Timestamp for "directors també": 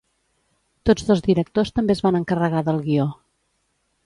1.29-1.97